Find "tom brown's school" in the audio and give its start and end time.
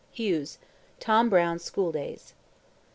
0.99-1.91